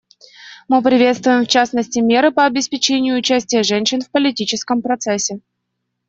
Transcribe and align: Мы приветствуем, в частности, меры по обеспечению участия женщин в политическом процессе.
Мы 0.67 0.81
приветствуем, 0.81 1.45
в 1.45 1.47
частности, 1.47 1.99
меры 1.99 2.31
по 2.31 2.47
обеспечению 2.47 3.17
участия 3.19 3.61
женщин 3.61 4.01
в 4.01 4.09
политическом 4.09 4.81
процессе. 4.81 5.41